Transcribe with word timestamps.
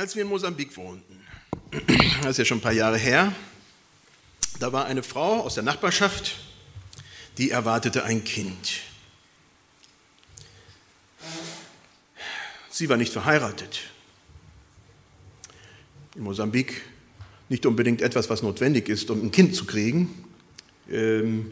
Als 0.00 0.16
wir 0.16 0.22
in 0.22 0.30
Mosambik 0.30 0.74
wohnten, 0.78 1.20
das 2.22 2.30
ist 2.30 2.38
ja 2.38 2.44
schon 2.46 2.56
ein 2.56 2.62
paar 2.62 2.72
Jahre 2.72 2.96
her, 2.96 3.34
da 4.58 4.72
war 4.72 4.86
eine 4.86 5.02
Frau 5.02 5.42
aus 5.42 5.56
der 5.56 5.62
Nachbarschaft, 5.62 6.36
die 7.36 7.50
erwartete 7.50 8.02
ein 8.04 8.24
Kind. 8.24 8.80
Sie 12.70 12.88
war 12.88 12.96
nicht 12.96 13.12
verheiratet. 13.12 13.80
In 16.16 16.22
Mosambik 16.22 16.80
nicht 17.50 17.66
unbedingt 17.66 18.00
etwas, 18.00 18.30
was 18.30 18.42
notwendig 18.42 18.88
ist, 18.88 19.10
um 19.10 19.22
ein 19.22 19.30
Kind 19.30 19.54
zu 19.54 19.66
kriegen. 19.66 20.24
Ähm, 20.90 21.50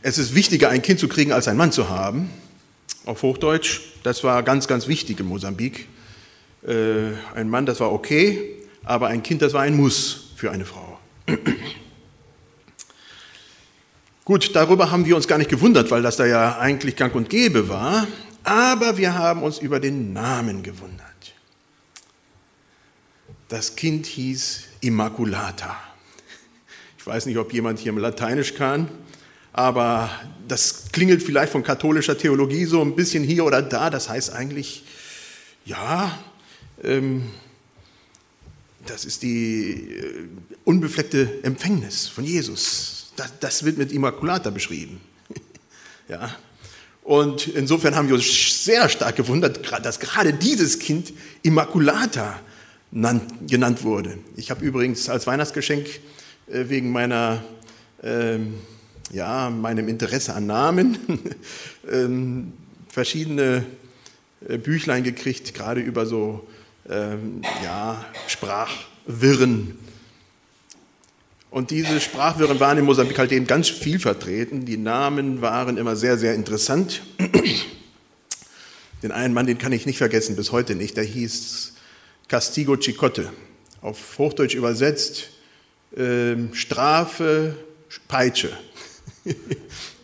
es 0.00 0.16
ist 0.16 0.34
wichtiger, 0.34 0.70
ein 0.70 0.80
Kind 0.80 0.98
zu 0.98 1.08
kriegen, 1.08 1.32
als 1.32 1.46
einen 1.46 1.58
Mann 1.58 1.72
zu 1.72 1.90
haben. 1.90 2.30
Auf 3.04 3.20
Hochdeutsch, 3.20 3.82
das 4.02 4.24
war 4.24 4.42
ganz, 4.42 4.66
ganz 4.66 4.88
wichtig 4.88 5.20
in 5.20 5.26
Mosambik. 5.26 5.88
Äh, 6.66 7.12
ein 7.34 7.48
Mann, 7.48 7.64
das 7.64 7.78
war 7.78 7.92
okay, 7.92 8.56
aber 8.84 9.06
ein 9.08 9.22
Kind, 9.22 9.40
das 9.42 9.52
war 9.52 9.62
ein 9.62 9.76
Muss 9.76 10.32
für 10.34 10.50
eine 10.50 10.64
Frau. 10.64 10.98
Gut, 14.24 14.56
darüber 14.56 14.90
haben 14.90 15.06
wir 15.06 15.14
uns 15.14 15.28
gar 15.28 15.38
nicht 15.38 15.50
gewundert, 15.50 15.92
weil 15.92 16.02
das 16.02 16.16
da 16.16 16.26
ja 16.26 16.58
eigentlich 16.58 16.96
gang 16.96 17.14
und 17.14 17.30
gäbe 17.30 17.68
war, 17.68 18.08
aber 18.42 18.96
wir 18.96 19.14
haben 19.14 19.44
uns 19.44 19.58
über 19.58 19.78
den 19.78 20.12
Namen 20.12 20.64
gewundert. 20.64 21.06
Das 23.48 23.76
Kind 23.76 24.06
hieß 24.06 24.64
Immaculata. 24.80 25.76
Ich 26.98 27.06
weiß 27.06 27.26
nicht, 27.26 27.38
ob 27.38 27.52
jemand 27.52 27.78
hier 27.78 27.92
Lateinisch 27.92 28.54
kann, 28.54 28.88
aber 29.52 30.10
das 30.48 30.86
klingelt 30.90 31.22
vielleicht 31.22 31.52
von 31.52 31.62
katholischer 31.62 32.18
Theologie 32.18 32.64
so 32.64 32.82
ein 32.82 32.96
bisschen 32.96 33.22
hier 33.22 33.44
oder 33.44 33.62
da. 33.62 33.88
Das 33.88 34.08
heißt 34.08 34.32
eigentlich, 34.32 34.84
ja, 35.64 36.18
das 38.86 39.04
ist 39.04 39.22
die 39.22 39.72
äh, 39.72 40.28
unbefleckte 40.64 41.40
Empfängnis 41.42 42.08
von 42.08 42.24
Jesus. 42.24 43.12
Das, 43.16 43.32
das 43.40 43.64
wird 43.64 43.78
mit 43.78 43.92
Immaculata 43.92 44.50
beschrieben. 44.50 45.00
ja. 46.08 46.36
Und 47.02 47.46
insofern 47.48 47.94
haben 47.94 48.08
wir 48.08 48.16
uns 48.16 48.64
sehr 48.64 48.88
stark 48.88 49.16
gewundert, 49.16 49.60
dass 49.84 50.00
gerade 50.00 50.32
dieses 50.32 50.78
Kind 50.78 51.12
Immaculata 51.42 52.40
genannt 53.46 53.84
wurde. 53.84 54.18
Ich 54.36 54.50
habe 54.50 54.64
übrigens 54.64 55.08
als 55.08 55.26
Weihnachtsgeschenk 55.26 55.86
äh, 56.48 56.68
wegen 56.68 56.90
meiner, 56.90 57.44
ähm, 58.02 58.54
ja, 59.12 59.50
meinem 59.50 59.88
Interesse 59.88 60.34
an 60.34 60.46
Namen 60.46 60.98
ähm, 61.90 62.52
verschiedene 62.88 63.64
äh, 64.48 64.58
Büchlein 64.58 65.04
gekriegt, 65.04 65.54
gerade 65.54 65.80
über 65.80 66.06
so 66.06 66.46
ähm, 66.88 67.42
ja, 67.62 68.04
Sprachwirren. 68.26 69.78
Und 71.50 71.70
diese 71.70 72.00
Sprachwirren 72.00 72.60
waren 72.60 72.78
in 72.78 72.84
Mosambik 72.84 73.18
halt 73.18 73.32
eben 73.32 73.46
ganz 73.46 73.68
viel 73.68 73.98
vertreten. 73.98 74.64
Die 74.66 74.76
Namen 74.76 75.40
waren 75.40 75.76
immer 75.78 75.96
sehr, 75.96 76.18
sehr 76.18 76.34
interessant. 76.34 77.02
Den 79.02 79.12
einen 79.12 79.34
Mann, 79.34 79.46
den 79.46 79.58
kann 79.58 79.72
ich 79.72 79.86
nicht 79.86 79.98
vergessen, 79.98 80.36
bis 80.36 80.52
heute 80.52 80.74
nicht, 80.74 80.96
der 80.96 81.04
hieß 81.04 81.74
Castigo 82.28 82.76
Chicote. 82.76 83.32
Auf 83.80 84.18
Hochdeutsch 84.18 84.54
übersetzt 84.54 85.30
äh, 85.96 86.36
Strafe, 86.52 87.56
Peitsche. 88.08 88.50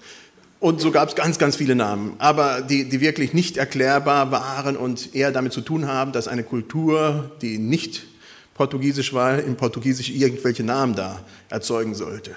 Und 0.62 0.80
so 0.80 0.92
gab 0.92 1.08
es 1.08 1.16
ganz, 1.16 1.40
ganz 1.40 1.56
viele 1.56 1.74
Namen, 1.74 2.14
aber 2.18 2.60
die, 2.60 2.88
die 2.88 3.00
wirklich 3.00 3.32
nicht 3.32 3.56
erklärbar 3.56 4.30
waren 4.30 4.76
und 4.76 5.12
eher 5.12 5.32
damit 5.32 5.52
zu 5.52 5.60
tun 5.60 5.88
haben, 5.88 6.12
dass 6.12 6.28
eine 6.28 6.44
Kultur, 6.44 7.32
die 7.42 7.58
nicht 7.58 8.06
portugiesisch 8.54 9.12
war, 9.12 9.40
in 9.40 9.56
Portugiesisch 9.56 10.10
irgendwelche 10.10 10.62
Namen 10.62 10.94
da 10.94 11.24
erzeugen 11.48 11.96
sollte. 11.96 12.36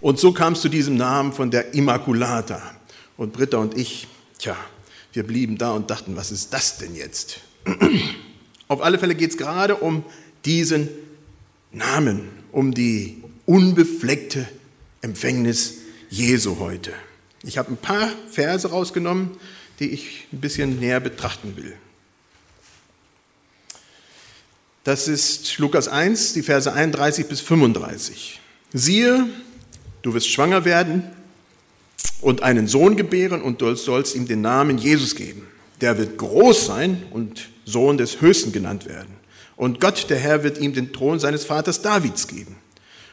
Und 0.00 0.18
so 0.18 0.32
kam 0.32 0.54
es 0.54 0.60
zu 0.60 0.68
diesem 0.68 0.96
Namen 0.96 1.32
von 1.32 1.52
der 1.52 1.72
Immaculata. 1.72 2.60
Und 3.16 3.32
Britta 3.32 3.58
und 3.58 3.78
ich, 3.78 4.08
tja, 4.40 4.56
wir 5.12 5.24
blieben 5.24 5.58
da 5.58 5.70
und 5.70 5.88
dachten, 5.88 6.16
was 6.16 6.32
ist 6.32 6.52
das 6.52 6.78
denn 6.78 6.96
jetzt? 6.96 7.42
Auf 8.66 8.82
alle 8.82 8.98
Fälle 8.98 9.14
geht 9.14 9.30
es 9.30 9.36
gerade 9.36 9.76
um 9.76 10.04
diesen 10.44 10.88
Namen, 11.70 12.28
um 12.50 12.74
die 12.74 13.22
unbefleckte 13.46 14.48
Empfängnis 15.00 15.81
Jesu 16.12 16.58
heute. 16.58 16.92
Ich 17.42 17.56
habe 17.56 17.72
ein 17.72 17.78
paar 17.78 18.10
Verse 18.30 18.68
rausgenommen, 18.68 19.30
die 19.80 19.88
ich 19.88 20.26
ein 20.30 20.42
bisschen 20.42 20.78
näher 20.78 21.00
betrachten 21.00 21.56
will. 21.56 21.72
Das 24.84 25.08
ist 25.08 25.56
Lukas 25.56 25.88
1, 25.88 26.34
die 26.34 26.42
Verse 26.42 26.70
31 26.70 27.28
bis 27.28 27.40
35. 27.40 28.40
Siehe, 28.74 29.26
du 30.02 30.12
wirst 30.12 30.28
schwanger 30.28 30.66
werden 30.66 31.04
und 32.20 32.42
einen 32.42 32.68
Sohn 32.68 32.96
gebären 32.96 33.40
und 33.40 33.62
du 33.62 33.74
sollst 33.74 34.14
ihm 34.14 34.28
den 34.28 34.42
Namen 34.42 34.76
Jesus 34.76 35.14
geben. 35.14 35.46
Der 35.80 35.96
wird 35.96 36.18
groß 36.18 36.66
sein 36.66 37.04
und 37.12 37.48
Sohn 37.64 37.96
des 37.96 38.20
Höchsten 38.20 38.52
genannt 38.52 38.84
werden. 38.84 39.14
Und 39.56 39.80
Gott, 39.80 40.10
der 40.10 40.18
Herr, 40.18 40.44
wird 40.44 40.58
ihm 40.58 40.74
den 40.74 40.92
Thron 40.92 41.18
seines 41.18 41.46
Vaters 41.46 41.80
Davids 41.80 42.28
geben. 42.28 42.56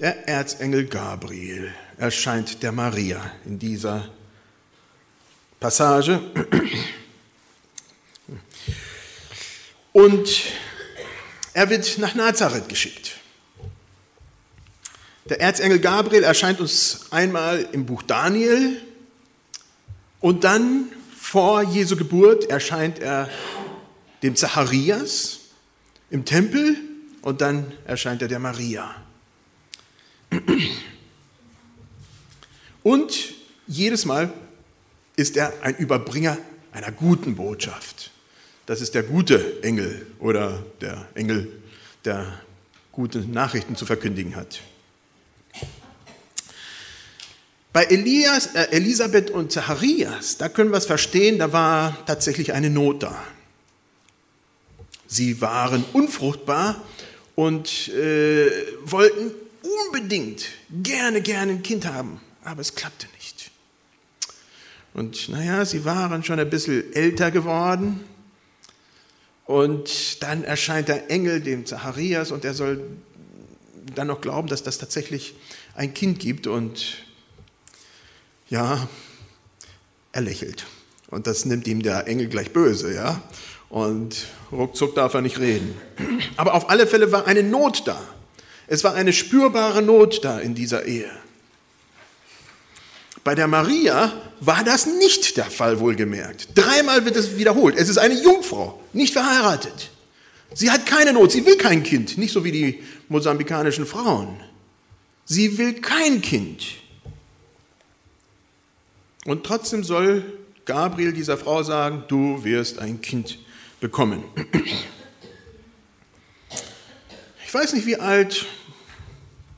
Der 0.00 0.26
Erzengel 0.26 0.86
Gabriel 0.86 1.74
erscheint 1.98 2.62
der 2.62 2.72
Maria 2.72 3.32
in 3.44 3.58
dieser 3.58 4.08
Passage. 5.60 6.22
Und 9.92 10.28
er 11.52 11.68
wird 11.68 11.98
nach 11.98 12.14
Nazareth 12.14 12.66
geschickt. 12.70 13.18
Der 15.26 15.38
Erzengel 15.38 15.80
Gabriel 15.80 16.22
erscheint 16.22 16.60
uns 16.60 17.08
einmal 17.10 17.68
im 17.72 17.84
Buch 17.84 18.02
Daniel 18.02 18.80
und 20.20 20.44
dann 20.44 20.90
vor 21.14 21.62
Jesu 21.62 21.94
Geburt 21.94 22.48
erscheint 22.48 23.00
er 23.00 23.28
dem 24.22 24.34
Zacharias 24.34 25.40
im 26.08 26.24
Tempel 26.24 26.78
und 27.20 27.42
dann 27.42 27.74
erscheint 27.84 28.22
er 28.22 28.28
der 28.28 28.38
Maria. 28.38 28.94
Und 32.82 33.34
jedes 33.66 34.04
Mal 34.04 34.32
ist 35.16 35.36
er 35.36 35.52
ein 35.62 35.76
Überbringer 35.76 36.38
einer 36.72 36.92
guten 36.92 37.36
Botschaft. 37.36 38.10
Das 38.66 38.80
ist 38.80 38.94
der 38.94 39.02
gute 39.02 39.62
Engel 39.62 40.06
oder 40.18 40.64
der 40.80 41.08
Engel, 41.14 41.60
der 42.04 42.40
gute 42.92 43.18
Nachrichten 43.20 43.76
zu 43.76 43.86
verkündigen 43.86 44.36
hat. 44.36 44.60
Bei 47.72 47.84
Elias, 47.84 48.46
äh, 48.54 48.68
Elisabeth 48.72 49.30
und 49.30 49.52
Zacharias, 49.52 50.38
da 50.38 50.48
können 50.48 50.70
wir 50.70 50.78
es 50.78 50.86
verstehen, 50.86 51.38
da 51.38 51.52
war 51.52 52.04
tatsächlich 52.06 52.52
eine 52.52 52.68
Not 52.68 53.04
da. 53.04 53.22
Sie 55.06 55.40
waren 55.40 55.84
unfruchtbar 55.92 56.82
und 57.36 57.88
äh, 57.88 58.50
wollten 58.84 59.32
unbedingt 59.86 60.46
gerne, 60.70 61.20
gerne 61.20 61.52
ein 61.52 61.62
Kind 61.62 61.86
haben, 61.86 62.20
aber 62.44 62.60
es 62.60 62.74
klappte 62.74 63.06
nicht. 63.14 63.50
Und 64.94 65.28
naja, 65.28 65.64
sie 65.64 65.84
waren 65.84 66.24
schon 66.24 66.40
ein 66.40 66.50
bisschen 66.50 66.92
älter 66.92 67.30
geworden. 67.30 68.00
Und 69.46 70.22
dann 70.22 70.44
erscheint 70.44 70.88
der 70.88 71.10
Engel 71.10 71.40
dem 71.40 71.66
Zacharias 71.66 72.30
und 72.30 72.44
er 72.44 72.54
soll 72.54 72.84
dann 73.94 74.06
noch 74.06 74.20
glauben, 74.20 74.48
dass 74.48 74.62
das 74.62 74.78
tatsächlich 74.78 75.34
ein 75.74 75.92
Kind 75.94 76.20
gibt. 76.20 76.46
Und 76.46 76.98
ja, 78.48 78.88
er 80.12 80.20
lächelt. 80.20 80.66
Und 81.08 81.26
das 81.26 81.44
nimmt 81.44 81.66
ihm 81.66 81.82
der 81.82 82.06
Engel 82.06 82.28
gleich 82.28 82.52
böse, 82.52 82.94
ja. 82.94 83.22
Und 83.68 84.26
ruckzuck 84.52 84.94
darf 84.94 85.14
er 85.14 85.20
nicht 85.20 85.38
reden. 85.38 85.74
Aber 86.36 86.54
auf 86.54 86.70
alle 86.70 86.86
Fälle 86.86 87.10
war 87.12 87.26
eine 87.26 87.42
Not 87.42 87.86
da. 87.86 88.00
Es 88.70 88.84
war 88.84 88.94
eine 88.94 89.12
spürbare 89.12 89.82
Not 89.82 90.24
da 90.24 90.38
in 90.38 90.54
dieser 90.54 90.84
Ehe. 90.86 91.10
Bei 93.24 93.34
der 93.34 93.48
Maria 93.48 94.12
war 94.38 94.62
das 94.62 94.86
nicht 94.86 95.36
der 95.36 95.46
Fall, 95.46 95.80
wohlgemerkt. 95.80 96.50
Dreimal 96.54 97.04
wird 97.04 97.16
es 97.16 97.36
wiederholt. 97.36 97.74
Es 97.76 97.88
ist 97.88 97.98
eine 97.98 98.14
Jungfrau, 98.14 98.80
nicht 98.92 99.12
verheiratet. 99.12 99.90
Sie 100.54 100.70
hat 100.70 100.86
keine 100.86 101.12
Not, 101.12 101.32
sie 101.32 101.44
will 101.44 101.56
kein 101.56 101.82
Kind, 101.82 102.16
nicht 102.16 102.32
so 102.32 102.44
wie 102.44 102.52
die 102.52 102.84
mosambikanischen 103.08 103.86
Frauen. 103.86 104.40
Sie 105.24 105.58
will 105.58 105.74
kein 105.80 106.22
Kind. 106.22 106.62
Und 109.24 109.44
trotzdem 109.44 109.82
soll 109.82 110.22
Gabriel 110.64 111.12
dieser 111.12 111.36
Frau 111.36 111.64
sagen, 111.64 112.04
du 112.06 112.44
wirst 112.44 112.78
ein 112.78 113.00
Kind 113.00 113.40
bekommen. 113.80 114.22
Ich 117.44 117.52
weiß 117.52 117.72
nicht, 117.72 117.84
wie 117.84 117.96
alt 117.96 118.46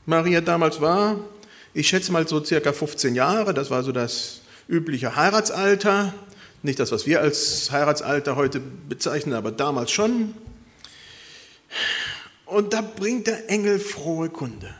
Maria 0.05 0.41
damals 0.41 0.81
war. 0.81 1.19
Ich 1.73 1.87
schätze 1.87 2.11
mal 2.11 2.27
so 2.27 2.43
circa 2.43 2.73
15 2.73 3.15
Jahre. 3.15 3.53
Das 3.53 3.69
war 3.69 3.83
so 3.83 3.91
das 3.91 4.41
übliche 4.67 5.15
Heiratsalter. 5.15 6.13
Nicht 6.61 6.79
das, 6.79 6.91
was 6.91 7.05
wir 7.05 7.21
als 7.21 7.71
Heiratsalter 7.71 8.35
heute 8.35 8.59
bezeichnen, 8.59 9.33
aber 9.33 9.51
damals 9.51 9.91
schon. 9.91 10.33
Und 12.45 12.73
da 12.73 12.81
bringt 12.81 13.27
der 13.27 13.49
Engel 13.49 13.79
frohe 13.79 14.29
Kunde. 14.29 14.73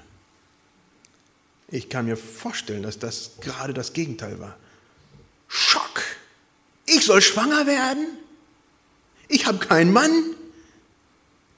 Ich 1.69 1.89
kann 1.89 2.05
mir 2.05 2.17
vorstellen, 2.17 2.83
dass 2.83 2.99
das 2.99 3.31
gerade 3.41 3.73
das 3.73 3.93
Gegenteil 3.93 4.39
war. 4.39 4.55
Schock! 5.47 6.03
Ich 6.85 7.05
soll 7.05 7.21
schwanger 7.21 7.65
werden? 7.65 8.05
Ich 9.27 9.47
habe 9.47 9.57
keinen 9.57 9.91
Mann? 9.91 10.11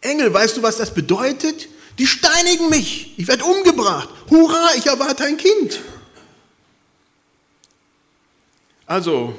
Engel, 0.02 0.34
weißt 0.34 0.58
du, 0.58 0.64
was 0.64 0.78
das 0.78 0.94
bedeutet? 0.94 1.68
Die 1.98 2.08
steinigen 2.08 2.70
mich. 2.70 3.14
Ich 3.18 3.28
werde 3.28 3.44
umgebracht. 3.44 4.10
Hurra, 4.30 4.70
ich 4.78 4.86
erwarte 4.86 5.24
ein 5.24 5.38
Kind. 5.38 5.82
Also, 8.86 9.36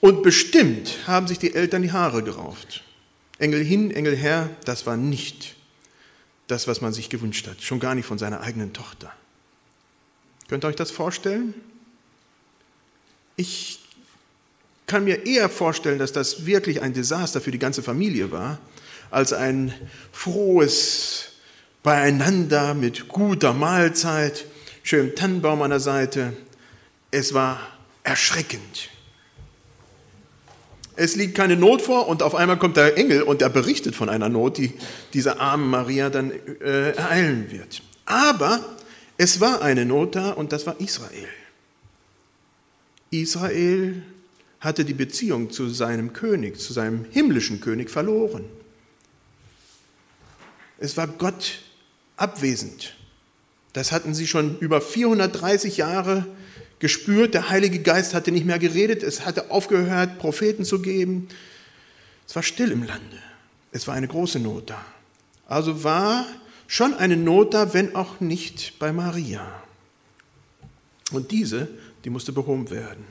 und 0.00 0.22
bestimmt 0.22 1.06
haben 1.06 1.26
sich 1.26 1.38
die 1.38 1.54
Eltern 1.54 1.82
die 1.82 1.92
Haare 1.92 2.22
gerauft. 2.22 2.82
Engel 3.38 3.62
hin, 3.64 3.90
Engel 3.90 4.16
her, 4.16 4.50
das 4.64 4.86
war 4.86 4.96
nicht 4.96 5.56
das, 6.46 6.66
was 6.66 6.80
man 6.80 6.92
sich 6.92 7.08
gewünscht 7.08 7.46
hat. 7.46 7.62
Schon 7.62 7.80
gar 7.80 7.94
nicht 7.94 8.06
von 8.06 8.18
seiner 8.18 8.40
eigenen 8.40 8.72
Tochter. 8.72 9.12
Könnt 10.48 10.64
ihr 10.64 10.68
euch 10.68 10.76
das 10.76 10.90
vorstellen? 10.90 11.54
Ich 13.36 13.80
kann 14.86 15.04
mir 15.04 15.26
eher 15.26 15.48
vorstellen, 15.48 15.98
dass 15.98 16.12
das 16.12 16.46
wirklich 16.46 16.82
ein 16.82 16.92
Desaster 16.92 17.40
für 17.40 17.50
die 17.50 17.58
ganze 17.58 17.82
Familie 17.82 18.30
war, 18.30 18.58
als 19.12 19.32
ein 19.32 19.72
frohes 20.10 21.26
Beieinander 21.82 22.74
mit 22.74 23.08
guter 23.08 23.52
Mahlzeit, 23.52 24.46
schönem 24.82 25.14
Tannenbaum 25.14 25.62
an 25.62 25.70
der 25.70 25.80
Seite. 25.80 26.32
Es 27.10 27.34
war 27.34 27.60
erschreckend. 28.02 28.88
Es 30.96 31.14
liegt 31.14 31.34
keine 31.34 31.56
Not 31.56 31.82
vor 31.82 32.08
und 32.08 32.22
auf 32.22 32.34
einmal 32.34 32.58
kommt 32.58 32.76
der 32.76 32.96
Engel 32.96 33.22
und 33.22 33.42
er 33.42 33.50
berichtet 33.50 33.94
von 33.94 34.08
einer 34.08 34.28
Not, 34.28 34.58
die 34.58 34.72
dieser 35.12 35.40
armen 35.40 35.68
Maria 35.68 36.08
dann 36.08 36.30
äh, 36.60 36.92
ereilen 36.92 37.50
wird. 37.50 37.82
Aber 38.06 38.60
es 39.18 39.40
war 39.40 39.62
eine 39.62 39.84
Not 39.84 40.16
da 40.16 40.30
und 40.30 40.52
das 40.52 40.66
war 40.66 40.80
Israel. 40.80 41.28
Israel 43.10 44.02
hatte 44.60 44.84
die 44.86 44.94
Beziehung 44.94 45.50
zu 45.50 45.68
seinem 45.68 46.14
König, 46.14 46.58
zu 46.58 46.72
seinem 46.72 47.04
himmlischen 47.10 47.60
König 47.60 47.90
verloren. 47.90 48.44
Es 50.82 50.96
war 50.96 51.06
Gott 51.06 51.60
abwesend. 52.16 52.96
Das 53.72 53.92
hatten 53.92 54.14
sie 54.14 54.26
schon 54.26 54.58
über 54.58 54.80
430 54.80 55.76
Jahre 55.76 56.26
gespürt. 56.80 57.34
Der 57.34 57.50
Heilige 57.50 57.78
Geist 57.78 58.14
hatte 58.14 58.32
nicht 58.32 58.44
mehr 58.44 58.58
geredet. 58.58 59.04
Es 59.04 59.24
hatte 59.24 59.52
aufgehört, 59.52 60.18
Propheten 60.18 60.64
zu 60.64 60.82
geben. 60.82 61.28
Es 62.26 62.34
war 62.34 62.42
still 62.42 62.72
im 62.72 62.82
Lande. 62.82 63.18
Es 63.70 63.86
war 63.86 63.94
eine 63.94 64.08
große 64.08 64.40
Not 64.40 64.70
da. 64.70 64.84
Also 65.46 65.84
war 65.84 66.26
schon 66.66 66.94
eine 66.94 67.16
Not 67.16 67.54
da, 67.54 67.72
wenn 67.74 67.94
auch 67.94 68.18
nicht 68.18 68.80
bei 68.80 68.92
Maria. 68.92 69.62
Und 71.12 71.30
diese, 71.30 71.68
die 72.04 72.10
musste 72.10 72.32
behoben 72.32 72.70
werden. 72.70 73.04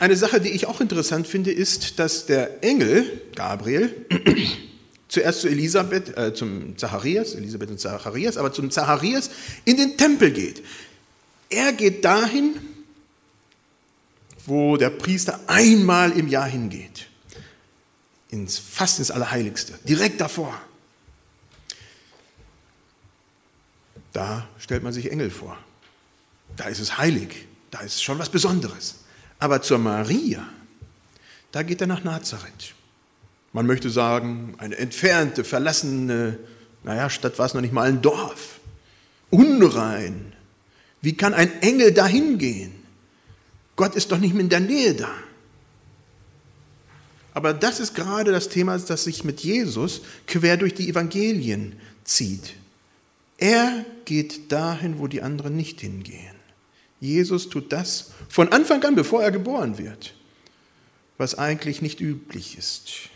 Eine 0.00 0.16
Sache, 0.16 0.40
die 0.40 0.50
ich 0.50 0.66
auch 0.66 0.80
interessant 0.80 1.26
finde, 1.26 1.50
ist, 1.50 1.98
dass 1.98 2.26
der 2.26 2.62
Engel 2.62 3.22
Gabriel 3.34 4.06
zuerst 5.08 5.40
zu 5.40 5.48
Elisabeth, 5.48 6.16
äh, 6.16 6.32
zum 6.32 6.78
Zacharias, 6.78 7.34
Elisabeth 7.34 7.70
und 7.70 7.80
Zacharias, 7.80 8.36
aber 8.36 8.52
zum 8.52 8.70
Zacharias 8.70 9.30
in 9.64 9.76
den 9.76 9.96
Tempel 9.96 10.30
geht. 10.30 10.62
Er 11.50 11.72
geht 11.72 12.04
dahin, 12.04 12.54
wo 14.46 14.76
der 14.76 14.90
Priester 14.90 15.40
einmal 15.46 16.12
im 16.12 16.28
Jahr 16.28 16.46
hingeht. 16.46 17.06
Ins, 18.30 18.58
fast 18.58 18.98
ins 18.98 19.10
Allerheiligste, 19.10 19.78
direkt 19.84 20.20
davor. 20.20 20.54
Da 24.12 24.46
stellt 24.58 24.82
man 24.82 24.92
sich 24.92 25.10
Engel 25.10 25.30
vor. 25.30 25.58
Da 26.56 26.64
ist 26.68 26.78
es 26.78 26.98
heilig. 26.98 27.46
Da 27.70 27.80
ist 27.80 28.02
schon 28.02 28.18
was 28.18 28.28
Besonderes. 28.28 28.96
Aber 29.38 29.62
zur 29.62 29.78
Maria, 29.78 30.46
da 31.52 31.62
geht 31.62 31.80
er 31.80 31.86
nach 31.86 32.04
Nazareth. 32.04 32.74
Man 33.52 33.66
möchte 33.66 33.90
sagen, 33.90 34.54
eine 34.58 34.76
entfernte, 34.76 35.44
verlassene, 35.44 36.38
naja, 36.84 37.08
Stadt 37.10 37.38
war 37.38 37.46
es 37.46 37.54
noch 37.54 37.60
nicht 37.60 37.72
mal 37.72 37.88
ein 37.88 38.02
Dorf. 38.02 38.60
Unrein. 39.30 40.32
Wie 41.00 41.16
kann 41.16 41.34
ein 41.34 41.62
Engel 41.62 41.92
dahin 41.92 42.38
gehen? 42.38 42.72
Gott 43.76 43.94
ist 43.94 44.10
doch 44.10 44.18
nicht 44.18 44.34
mehr 44.34 44.42
in 44.42 44.48
der 44.48 44.60
Nähe 44.60 44.94
da. 44.94 45.10
Aber 47.32 47.54
das 47.54 47.78
ist 47.78 47.94
gerade 47.94 48.32
das 48.32 48.48
Thema, 48.48 48.76
das 48.76 49.04
sich 49.04 49.22
mit 49.22 49.40
Jesus 49.40 50.00
quer 50.26 50.56
durch 50.56 50.74
die 50.74 50.88
Evangelien 50.88 51.78
zieht. 52.02 52.54
Er 53.36 53.84
geht 54.04 54.50
dahin, 54.50 54.98
wo 54.98 55.06
die 55.06 55.22
anderen 55.22 55.54
nicht 55.54 55.80
hingehen. 55.80 56.37
Jesus 57.00 57.48
tut 57.48 57.72
das 57.72 58.12
von 58.28 58.52
Anfang 58.52 58.82
an, 58.84 58.94
bevor 58.94 59.22
er 59.22 59.30
geboren 59.30 59.78
wird, 59.78 60.14
was 61.16 61.36
eigentlich 61.36 61.80
nicht 61.82 62.00
üblich 62.00 62.58
ist. 62.58 63.10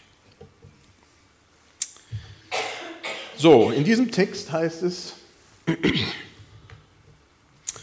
So, 3.37 3.71
in 3.73 3.85
diesem 3.85 4.13
Text 4.13 4.53
heißt 4.53 4.83
es, 4.83 5.15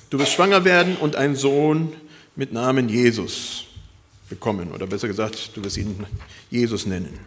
du 0.10 0.20
wirst 0.20 0.32
schwanger 0.32 0.64
werden 0.64 0.96
und 0.96 1.18
einen 1.18 1.36
Sohn 1.36 1.96
mit 2.36 2.54
Namen 2.54 2.88
Jesus 2.88 3.66
bekommen. 4.30 4.72
Oder 4.72 4.88
besser 4.88 5.10
gesagt, 5.10 5.52
du 5.56 5.64
wirst 5.64 5.76
ihn 5.76 6.06
Jesus 6.50 6.86
nennen. 6.86 7.20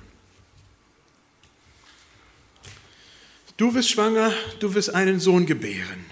Du 3.59 3.75
wirst 3.75 3.91
schwanger, 3.91 4.33
du 4.61 4.73
wirst 4.75 4.95
einen 4.95 5.21
Sohn 5.21 5.45
gebären. 5.45 6.07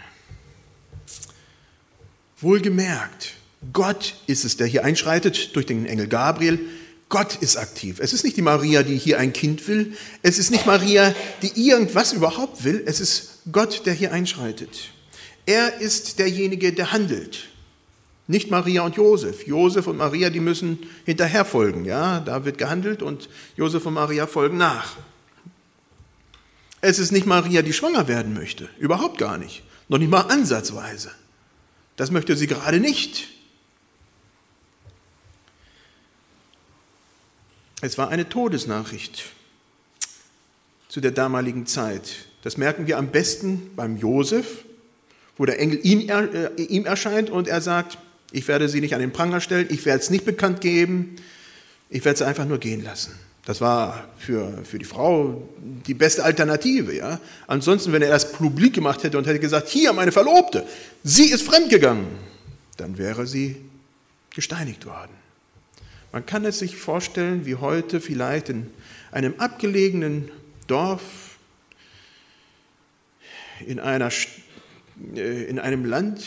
Wohlgemerkt, 2.41 3.35
Gott 3.73 4.15
ist 4.27 4.45
es, 4.45 4.57
der 4.57 4.67
hier 4.67 4.85
einschreitet 4.85 5.55
durch 5.55 5.67
den 5.67 5.87
Engel 5.87 6.07
Gabriel. 6.07 6.61
Gott 7.11 7.37
ist 7.37 7.57
aktiv. 7.57 7.99
Es 8.01 8.13
ist 8.13 8.25
nicht 8.25 8.37
die 8.37 8.43
Maria, 8.43 8.83
die 8.83 8.97
hier 8.97 9.19
ein 9.19 9.33
Kind 9.33 9.67
will. 9.69 9.95
Es 10.23 10.39
ist 10.39 10.51
nicht 10.51 10.65
Maria, 10.65 11.15
die 11.43 11.69
irgendwas 11.69 12.13
überhaupt 12.13 12.65
will. 12.65 12.83
Es 12.87 13.01
ist 13.01 13.41
Gott, 13.53 13.85
der 13.85 13.95
hier 13.95 14.13
einschreitet. 14.13 14.93
Er 15.45 15.81
ist 15.81 16.19
derjenige, 16.19 16.73
der 16.73 16.93
handelt. 16.93 17.49
Nicht 18.29 18.51
Maria 18.51 18.83
und 18.83 18.97
Josef. 18.97 19.47
Josef 19.47 19.89
und 19.89 19.97
Maria, 19.97 20.31
die 20.31 20.39
müssen 20.39 20.79
hinterher 21.05 21.45
folgen. 21.45 21.85
Ja, 21.85 22.21
da 22.21 22.45
wird 22.45 22.59
gehandelt 22.59 23.03
und 23.03 23.29
Josef 23.57 23.85
und 23.87 23.95
Maria 23.95 24.29
folgen 24.29 24.57
nach. 24.57 24.97
Es 26.81 27.01
ist 27.01 27.11
nicht 27.11 27.27
Maria, 27.27 27.63
die 27.63 27.73
schwanger 27.73 28.07
werden 28.07 28.33
möchte. 28.33 28.69
Überhaupt 28.79 29.19
gar 29.19 29.37
nicht. 29.37 29.65
Noch 29.89 29.99
nicht 29.99 30.11
mal 30.11 30.21
ansatzweise. 30.21 31.11
Das 32.01 32.11
möchte 32.11 32.35
sie 32.35 32.47
gerade 32.47 32.81
nicht. 32.81 33.29
Es 37.83 37.99
war 37.99 38.09
eine 38.09 38.27
Todesnachricht 38.27 39.27
zu 40.89 41.03
der 41.03 41.11
damaligen 41.11 41.67
Zeit. 41.67 42.25
Das 42.41 42.57
merken 42.57 42.87
wir 42.87 42.97
am 42.97 43.11
besten 43.11 43.77
beim 43.77 43.99
Josef, 43.99 44.65
wo 45.37 45.45
der 45.45 45.61
Engel 45.61 45.79
ihm, 45.83 46.09
äh, 46.09 46.49
ihm 46.63 46.87
erscheint 46.87 47.29
und 47.29 47.49
er 47.49 47.61
sagt, 47.61 47.99
ich 48.33 48.49
werde 48.49 48.71
sie 48.71 48.81
nicht 48.81 48.95
an 48.95 49.01
den 49.01 49.13
Pranger 49.13 49.43
stellen, 49.43 49.67
ich 49.69 49.85
werde 49.85 50.03
es 50.03 50.09
nicht 50.09 50.25
bekannt 50.25 50.63
geben, 50.63 51.17
ich 51.91 52.03
werde 52.07 52.21
sie 52.21 52.27
einfach 52.27 52.47
nur 52.47 52.61
gehen 52.61 52.83
lassen. 52.83 53.13
Das 53.45 53.61
war 53.61 54.09
für, 54.19 54.65
für 54.65 54.79
die 54.79 54.85
Frau 54.85 55.49
die 55.87 55.95
beste 55.95 56.25
Alternative. 56.25 56.95
Ja? 56.95 57.21
Ansonsten, 57.47 57.93
wenn 57.93 58.03
er 58.03 58.09
erst 58.09 58.35
publik 58.35 58.75
gemacht 58.75 59.03
hätte 59.03 59.17
und 59.19 59.27
hätte 59.27 59.41
gesagt, 59.41 59.69
hier 59.69 59.93
meine 59.93 60.13
Verlobte, 60.13 60.67
sie 61.03 61.31
ist 61.31 61.43
fremdgegangen, 61.43 62.07
dann 62.77 62.99
wäre 62.99 63.27
sie 63.27 63.57
gesteinigt 64.35 64.87
worden. 64.87 65.13
Man 66.13 66.27
kann 66.27 66.45
es 66.45 66.59
sich 66.59 66.77
vorstellen, 66.77 67.47
wie 67.47 67.55
heute 67.55 68.01
vielleicht 68.01 68.49
in 68.49 68.67
einem 69.13 69.35
abgelegenen 69.39 70.31
Dorf, 70.67 71.03
in 73.67 73.79
einer 73.81 74.11
äh, 75.15 75.45
in 75.45 75.59
einem 75.59 75.85
Land 75.85 76.25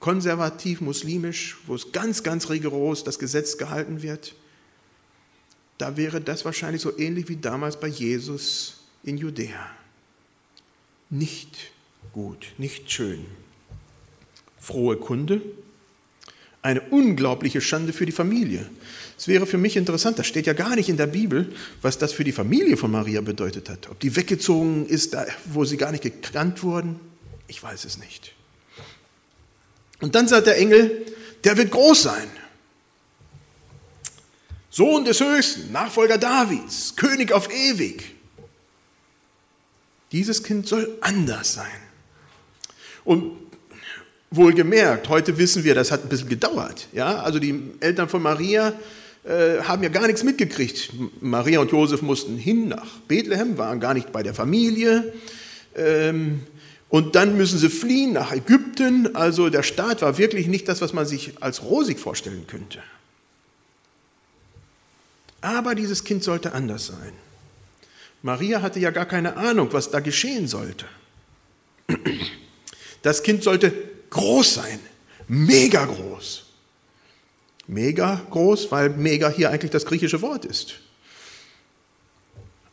konservativ, 0.00 0.80
muslimisch, 0.80 1.56
wo 1.66 1.74
es 1.74 1.92
ganz, 1.92 2.22
ganz 2.22 2.50
rigoros 2.50 3.04
das 3.04 3.18
Gesetz 3.18 3.58
gehalten 3.58 4.02
wird, 4.02 4.34
da 5.78 5.96
wäre 5.96 6.20
das 6.20 6.44
wahrscheinlich 6.44 6.82
so 6.82 6.98
ähnlich 6.98 7.28
wie 7.28 7.36
damals 7.36 7.78
bei 7.78 7.88
Jesus 7.88 8.80
in 9.02 9.18
Judäa. 9.18 9.70
Nicht 11.10 11.56
gut, 12.12 12.46
nicht 12.58 12.90
schön. 12.90 13.24
Frohe 14.58 14.96
Kunde, 14.96 15.42
eine 16.62 16.80
unglaubliche 16.80 17.60
Schande 17.60 17.92
für 17.92 18.06
die 18.06 18.12
Familie. 18.12 18.68
Es 19.16 19.28
wäre 19.28 19.46
für 19.46 19.58
mich 19.58 19.76
interessant, 19.76 20.18
das 20.18 20.26
steht 20.26 20.46
ja 20.46 20.52
gar 20.52 20.74
nicht 20.74 20.88
in 20.88 20.96
der 20.96 21.06
Bibel, 21.06 21.52
was 21.80 21.98
das 21.98 22.12
für 22.12 22.24
die 22.24 22.32
Familie 22.32 22.76
von 22.76 22.90
Maria 22.90 23.20
bedeutet 23.20 23.70
hat. 23.70 23.88
Ob 23.88 24.00
die 24.00 24.16
weggezogen 24.16 24.86
ist, 24.86 25.16
wo 25.44 25.64
sie 25.64 25.76
gar 25.76 25.92
nicht 25.92 26.02
gekannt 26.02 26.62
wurden, 26.62 26.98
ich 27.46 27.62
weiß 27.62 27.84
es 27.84 27.98
nicht. 27.98 28.32
Und 30.00 30.14
dann 30.14 30.26
sagt 30.26 30.48
der 30.48 30.58
Engel, 30.58 31.06
der 31.44 31.56
wird 31.56 31.70
groß 31.70 32.02
sein. 32.02 32.28
Sohn 34.76 35.06
des 35.06 35.20
Höchsten, 35.20 35.72
Nachfolger 35.72 36.18
Davids, 36.18 36.96
König 36.96 37.32
auf 37.32 37.48
ewig. 37.50 38.14
Dieses 40.12 40.42
Kind 40.42 40.68
soll 40.68 40.98
anders 41.00 41.54
sein. 41.54 41.80
Und 43.02 43.38
wohlgemerkt, 44.30 45.08
heute 45.08 45.38
wissen 45.38 45.64
wir, 45.64 45.74
das 45.74 45.90
hat 45.90 46.02
ein 46.02 46.10
bisschen 46.10 46.28
gedauert. 46.28 46.88
Ja? 46.92 47.22
Also 47.22 47.38
die 47.38 47.58
Eltern 47.80 48.10
von 48.10 48.20
Maria 48.20 48.74
äh, 49.24 49.62
haben 49.62 49.82
ja 49.82 49.88
gar 49.88 50.08
nichts 50.08 50.24
mitgekriegt. 50.24 50.92
Maria 51.22 51.60
und 51.60 51.72
Josef 51.72 52.02
mussten 52.02 52.36
hin 52.36 52.68
nach 52.68 52.98
Bethlehem, 53.08 53.56
waren 53.56 53.80
gar 53.80 53.94
nicht 53.94 54.12
bei 54.12 54.22
der 54.22 54.34
Familie. 54.34 55.10
Ähm, 55.74 56.42
und 56.90 57.14
dann 57.14 57.38
müssen 57.38 57.58
sie 57.58 57.70
fliehen 57.70 58.12
nach 58.12 58.30
Ägypten. 58.30 59.16
Also 59.16 59.48
der 59.48 59.62
Staat 59.62 60.02
war 60.02 60.18
wirklich 60.18 60.48
nicht 60.48 60.68
das, 60.68 60.82
was 60.82 60.92
man 60.92 61.06
sich 61.06 61.32
als 61.40 61.62
rosig 61.62 61.98
vorstellen 61.98 62.46
könnte. 62.46 62.82
Aber 65.46 65.76
dieses 65.76 66.02
Kind 66.02 66.24
sollte 66.24 66.54
anders 66.54 66.88
sein. 66.88 67.12
Maria 68.20 68.62
hatte 68.62 68.80
ja 68.80 68.90
gar 68.90 69.06
keine 69.06 69.36
Ahnung, 69.36 69.68
was 69.70 69.92
da 69.92 70.00
geschehen 70.00 70.48
sollte. 70.48 70.86
Das 73.02 73.22
Kind 73.22 73.44
sollte 73.44 73.72
groß 74.10 74.54
sein, 74.54 74.80
mega 75.28 75.84
groß. 75.84 76.46
Mega 77.68 78.26
groß, 78.28 78.72
weil 78.72 78.90
mega 78.90 79.28
hier 79.28 79.50
eigentlich 79.50 79.70
das 79.70 79.86
griechische 79.86 80.20
Wort 80.20 80.44
ist. 80.44 80.80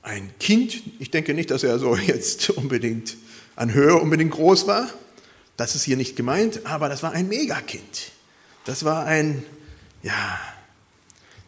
Ein 0.01 0.33
Kind, 0.39 0.81
ich 0.97 1.11
denke 1.11 1.35
nicht, 1.35 1.51
dass 1.51 1.61
er 1.61 1.77
so 1.77 1.95
jetzt 2.07 2.49
unbedingt 2.49 3.17
an 3.55 3.71
Höhe 3.71 3.93
unbedingt 3.97 4.31
groß 4.31 4.65
war. 4.65 4.89
Das 5.57 5.75
ist 5.75 5.83
hier 5.83 5.95
nicht 5.95 6.15
gemeint, 6.15 6.65
aber 6.65 6.89
das 6.89 7.03
war 7.03 7.11
ein 7.11 7.27
Megakind. 7.27 8.11
Das 8.65 8.83
war 8.83 9.05
ein, 9.05 9.43
ja, 10.01 10.39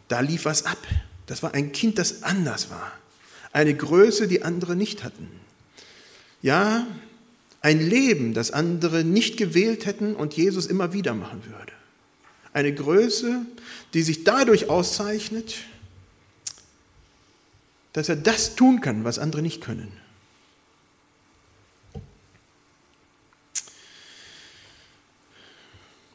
da 0.06 0.20
lief 0.20 0.44
was 0.44 0.64
ab. 0.64 0.78
Das 1.26 1.42
war 1.42 1.54
ein 1.54 1.72
Kind, 1.72 1.98
das 1.98 2.22
anders 2.22 2.70
war. 2.70 2.92
Eine 3.52 3.74
Größe, 3.74 4.28
die 4.28 4.42
andere 4.42 4.76
nicht 4.76 5.02
hatten. 5.02 5.28
Ja, 6.42 6.86
ein 7.60 7.80
Leben, 7.80 8.32
das 8.32 8.52
andere 8.52 9.02
nicht 9.02 9.36
gewählt 9.36 9.86
hätten 9.86 10.14
und 10.14 10.34
Jesus 10.34 10.66
immer 10.66 10.92
wieder 10.92 11.14
machen 11.14 11.42
würde. 11.44 11.72
Eine 12.52 12.72
Größe, 12.72 13.44
die 13.92 14.02
sich 14.02 14.24
dadurch 14.24 14.70
auszeichnet, 14.70 15.56
dass 17.92 18.08
er 18.08 18.16
das 18.16 18.54
tun 18.54 18.80
kann, 18.80 19.04
was 19.04 19.18
andere 19.18 19.42
nicht 19.42 19.60
können. 19.60 19.90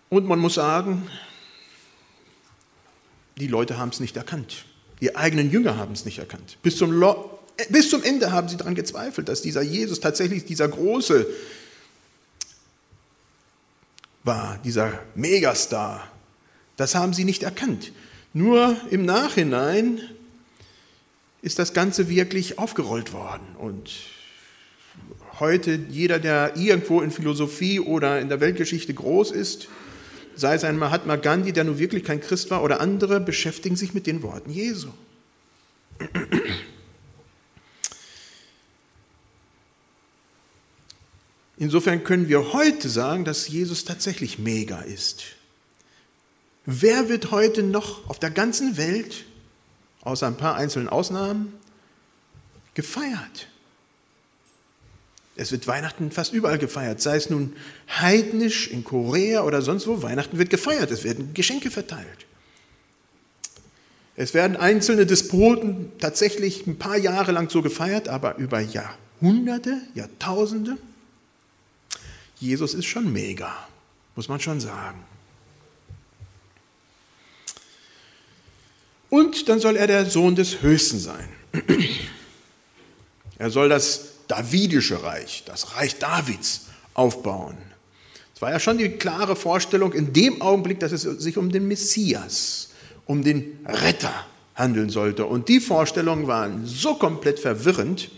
Und 0.10 0.26
man 0.26 0.40
muss 0.40 0.56
sagen, 0.56 1.10
die 3.38 3.48
Leute 3.48 3.78
haben 3.78 3.90
es 3.90 4.00
nicht 4.00 4.18
erkannt. 4.18 4.66
Die 5.02 5.16
eigenen 5.16 5.52
Jünger 5.52 5.78
haben 5.78 5.94
es 5.94 6.06
nicht 6.06 6.20
erkannt. 6.20 6.58
Bis 6.62 6.78
zum, 6.78 6.92
Lo 6.92 7.40
bis 7.70 7.90
zum 7.90 8.04
Ende 8.04 8.32
haben 8.32 8.48
sie 8.48 8.58
daran 8.58 8.76
gezweifelt, 8.76 9.28
dass 9.28 9.42
dieser 9.42 9.62
Jesus 9.62 10.00
tatsächlich 10.00 10.46
dieser 10.46 10.68
große 10.68 11.28
war, 14.24 14.60
dieser 14.64 15.00
Megastar. 15.16 16.08
Das 16.78 16.96
haben 16.96 17.14
sie 17.14 17.26
nicht 17.26 17.44
erkannt. 17.44 17.92
Nur 18.34 18.78
im 18.90 19.06
Nachhinein 19.06 20.02
ist 21.42 21.60
das 21.60 21.74
Ganze 21.74 22.08
wirklich 22.08 22.60
aufgerollt 22.60 23.14
worden. 23.14 23.56
Und 23.58 23.92
heute 25.40 25.80
jeder, 25.90 26.20
der 26.20 26.56
irgendwo 26.56 27.02
in 27.02 27.12
Philosophie 27.12 27.80
oder 27.80 28.20
in 28.20 28.30
der 28.30 28.40
Weltgeschichte 28.40 28.94
groß 28.94 29.32
ist, 29.32 29.68
sei 30.36 30.56
es 30.56 30.64
ein 30.64 30.78
Mahatma 30.78 31.16
Gandhi, 31.16 31.54
der 31.54 31.64
nun 31.64 31.80
wirklich 31.80 32.04
kein 32.04 32.22
Christ 32.22 32.50
war, 32.52 32.64
oder 32.64 32.82
andere, 32.82 33.20
beschäftigen 33.20 33.76
sich 33.76 33.94
mit 33.94 34.08
den 34.08 34.24
Worten 34.24 34.52
Jesu. 34.52 34.90
Insofern 41.58 42.04
können 42.04 42.28
wir 42.28 42.54
heute 42.54 42.90
sagen, 42.90 43.24
dass 43.24 43.48
Jesus 43.48 43.86
tatsächlich 43.86 44.40
mega 44.40 44.82
ist. 44.82 45.24
Wer 46.66 47.08
wird 47.08 47.30
heute 47.30 47.62
noch 47.62 48.10
auf 48.10 48.18
der 48.18 48.32
ganzen 48.32 48.78
Welt, 48.78 49.26
außer 50.02 50.26
ein 50.26 50.38
paar 50.38 50.56
einzelnen 50.56 50.90
Ausnahmen, 50.90 51.54
gefeiert? 52.74 53.51
Es 55.42 55.52
wird 55.52 55.66
Weihnachten 55.66 56.12
fast 56.12 56.34
überall 56.34 56.60
gefeiert, 56.60 57.02
sei 57.02 57.16
es 57.16 57.32
nun 57.32 57.56
heidnisch 57.90 58.68
in 58.68 58.84
Korea 58.84 59.42
oder 59.42 59.64
sonst 59.64 59.88
wo. 59.88 60.04
Weihnachten 60.04 60.38
wird 60.38 60.52
gefeiert, 60.52 60.92
es 60.92 61.04
werden 61.04 61.34
Geschenke 61.34 61.72
verteilt. 61.72 62.28
Es 64.16 64.36
werden 64.36 64.56
einzelne 64.56 65.08
Despoten 65.08 65.92
tatsächlich 65.98 66.68
ein 66.68 66.78
paar 66.78 66.96
Jahre 66.96 67.32
lang 67.32 67.50
so 67.50 67.64
gefeiert, 67.64 68.08
aber 68.08 68.38
über 68.38 68.60
Jahrhunderte, 68.60 69.82
Jahrtausende. 69.96 70.78
Jesus 72.40 72.76
ist 72.76 72.86
schon 72.86 73.12
mega, 73.12 73.52
muss 74.16 74.30
man 74.30 74.40
schon 74.40 74.60
sagen. 74.60 75.04
Und 79.10 79.50
dann 79.50 79.60
soll 79.60 79.76
er 79.76 79.88
der 79.88 80.06
Sohn 80.06 80.36
des 80.36 80.62
Höchsten 80.62 81.00
sein. 81.00 81.30
Er 83.40 83.50
soll 83.50 83.70
das 83.70 84.11
davidische 84.32 85.04
Reich, 85.04 85.44
das 85.46 85.76
Reich 85.76 86.00
Davids 86.00 86.68
aufbauen. 86.94 87.58
Es 88.34 88.42
war 88.42 88.50
ja 88.50 88.60
schon 88.60 88.78
die 88.78 88.90
klare 88.90 89.36
Vorstellung 89.36 89.92
in 89.92 90.14
dem 90.14 90.42
Augenblick, 90.42 90.80
dass 90.80 90.94
es 90.94 91.02
sich 91.02 91.38
um 91.38 91.52
den 91.52 91.68
Messias, 91.68 92.70
um 93.06 93.24
den 93.24 93.60
Retter 93.66 94.26
handeln 94.56 94.90
sollte. 94.90 95.26
Und 95.26 95.50
die 95.50 95.60
Vorstellungen 95.60 96.28
waren 96.28 96.66
so 96.66 96.96
komplett 96.96 97.40
verwirrend, 97.40 98.10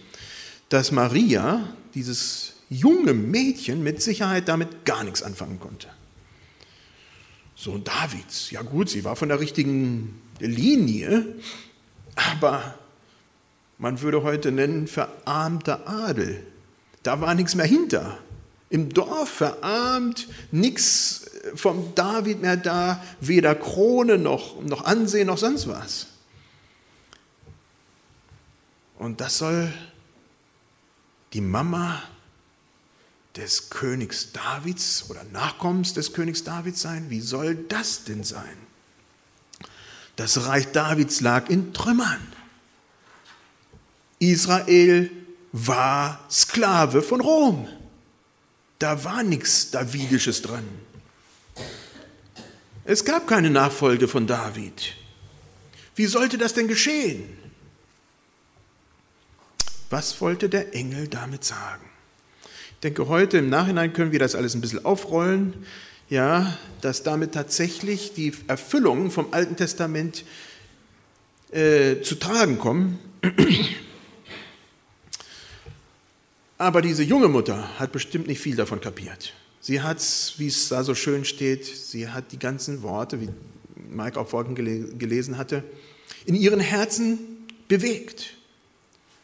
dass 0.70 0.92
Maria, 0.92 1.74
dieses 1.96 2.54
junge 2.70 3.14
Mädchen, 3.14 3.82
mit 3.82 4.02
Sicherheit 4.02 4.48
damit 4.48 4.86
gar 4.86 5.04
nichts 5.04 5.24
anfangen 5.24 5.60
konnte. 5.60 5.88
Sohn 7.56 7.84
Davids, 7.84 8.52
ja 8.52 8.62
gut, 8.62 8.90
sie 8.90 9.04
war 9.04 9.16
von 9.16 9.30
der 9.30 9.40
richtigen 9.40 10.22
Linie, 10.40 11.26
aber 12.16 12.76
man 13.78 14.02
würde 14.02 14.24
heute 14.24 14.52
nennen, 14.52 14.88
verarmter 14.88 15.88
Adel. 15.88 16.46
Da 17.04 17.20
war 17.22 17.34
nichts 17.36 17.56
mehr 17.56 17.66
hinter. 17.66 18.18
Im 18.70 18.90
Dorf 18.90 19.30
verarmt, 19.30 20.28
nichts 20.52 21.30
vom 21.56 21.94
David 21.96 22.42
mehr 22.42 22.58
da, 22.58 23.04
weder 23.20 23.56
Krone 23.56 24.18
noch, 24.18 24.62
noch 24.64 24.86
Ansehen 24.86 25.28
noch 25.28 25.38
sonst 25.38 25.68
was. 25.68 26.08
Und 28.98 29.22
das 29.22 29.38
soll 29.38 29.72
die 31.34 31.42
Mama 31.42 32.02
des 33.36 33.70
Königs 33.70 34.32
Davids 34.32 35.06
oder 35.10 35.24
Nachkommens 35.26 35.94
des 35.94 36.14
Königs 36.14 36.44
Davids 36.44 36.82
sein? 36.82 37.10
Wie 37.10 37.22
soll 37.22 37.56
das 37.56 38.06
denn 38.06 38.24
sein? 38.24 38.58
Das 40.16 40.46
Reich 40.46 40.72
Davids 40.72 41.22
lag 41.22 41.50
in 41.50 41.74
Trümmern. 41.74 42.22
Israel 44.32 45.10
war 45.52 46.26
Sklave 46.30 47.02
von 47.02 47.22
Rom. 47.22 47.68
Da 48.80 49.04
war 49.04 49.24
nichts 49.24 49.72
Davidisches 49.72 50.42
dran. 50.42 50.68
Es 52.86 53.06
gab 53.06 53.28
keine 53.28 53.50
Nachfolge 53.50 54.08
von 54.08 54.28
David. 54.28 54.96
Wie 55.96 56.06
sollte 56.06 56.38
das 56.38 56.54
denn 56.54 56.68
geschehen? 56.68 57.24
Was 59.90 60.20
wollte 60.22 60.50
der 60.50 60.74
Engel 60.74 61.08
damit 61.08 61.44
sagen? 61.44 61.84
Ich 62.44 62.80
denke, 62.82 63.08
heute 63.08 63.38
im 63.38 63.50
Nachhinein 63.50 63.94
können 63.94 64.12
wir 64.12 64.20
das 64.20 64.36
alles 64.36 64.56
ein 64.56 64.62
bisschen 64.62 64.84
aufrollen, 64.84 65.66
ja, 66.10 66.58
dass 66.82 67.04
damit 67.04 67.34
tatsächlich 67.34 68.14
die 68.14 68.34
Erfüllungen 68.48 69.12
vom 69.12 69.34
Alten 69.34 69.56
Testament 69.56 70.26
äh, 71.52 72.02
zu 72.02 72.16
tragen 72.16 72.58
kommen. 72.58 73.00
Aber 76.64 76.82
diese 76.82 77.04
junge 77.04 77.28
Mutter 77.28 77.78
hat 77.78 77.92
bestimmt 77.92 78.28
nicht 78.28 78.40
viel 78.40 78.56
davon 78.56 78.80
kapiert. 78.80 79.34
Sie 79.60 79.82
hat, 79.82 80.02
wie 80.38 80.48
es 80.48 80.70
da 80.70 80.86
so 80.86 80.96
schön 80.96 81.26
steht, 81.26 81.66
sie 81.66 82.08
hat 82.08 82.32
die 82.32 82.40
ganzen 82.40 82.84
Worte, 82.84 83.20
wie 83.20 83.28
Mike 83.76 84.18
auch 84.18 84.30
vorhin 84.30 84.56
gelesen 84.56 85.38
hatte, 85.38 85.66
in 86.26 86.36
ihren 86.36 86.62
Herzen 86.62 87.20
bewegt. 87.68 88.36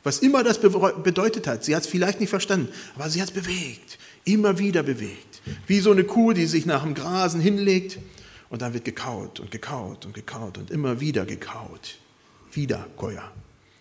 Was 0.04 0.20
immer 0.20 0.44
das 0.44 0.60
bedeutet 0.60 1.48
hat, 1.48 1.64
sie 1.64 1.78
hat 1.78 1.84
es 1.84 1.88
vielleicht 1.88 2.20
nicht 2.20 2.30
verstanden, 2.30 2.68
aber 2.96 3.10
sie 3.10 3.22
hat 3.22 3.30
es 3.30 3.34
bewegt, 3.34 4.00
immer 4.26 4.60
wieder 4.60 4.84
bewegt. 4.84 5.42
Wie 5.66 5.80
so 5.80 5.92
eine 5.92 6.04
Kuh, 6.04 6.34
die 6.34 6.46
sich 6.46 6.66
nach 6.66 6.84
dem 6.84 6.94
Grasen 6.94 7.40
hinlegt 7.40 8.00
und 8.50 8.62
dann 8.62 8.74
wird 8.74 8.84
gekaut 8.84 9.40
und 9.40 9.50
gekaut 9.50 10.06
und 10.06 10.14
gekaut 10.14 10.58
und 10.58 10.72
immer 10.72 11.00
wieder 11.00 11.26
gekaut. 11.26 12.00
Wieder 12.52 12.86
Koya. 12.98 13.32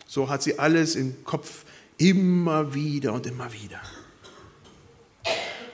So 0.06 0.30
hat 0.30 0.44
sie 0.44 0.60
alles 0.60 0.94
im 0.94 1.24
Kopf 1.24 1.64
immer 1.98 2.74
wieder 2.74 3.12
und 3.12 3.26
immer 3.26 3.52
wieder. 3.52 3.80